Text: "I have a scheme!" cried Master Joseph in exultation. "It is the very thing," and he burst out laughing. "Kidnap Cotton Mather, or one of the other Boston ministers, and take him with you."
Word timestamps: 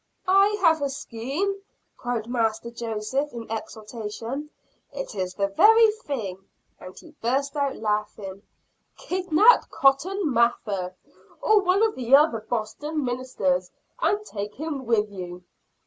"I 0.27 0.57
have 0.61 0.81
a 0.81 0.89
scheme!" 0.89 1.61
cried 1.95 2.25
Master 2.27 2.71
Joseph 2.71 3.33
in 3.33 3.45
exultation. 3.51 4.49
"It 4.91 5.13
is 5.13 5.35
the 5.35 5.49
very 5.49 5.91
thing," 5.91 6.39
and 6.79 6.97
he 6.97 7.11
burst 7.21 7.55
out 7.55 7.75
laughing. 7.75 8.41
"Kidnap 8.97 9.69
Cotton 9.69 10.33
Mather, 10.33 10.95
or 11.39 11.61
one 11.61 11.83
of 11.83 11.93
the 11.93 12.15
other 12.15 12.39
Boston 12.41 13.05
ministers, 13.05 13.69
and 14.01 14.25
take 14.25 14.55
him 14.55 14.87
with 14.87 15.11
you." 15.11 15.43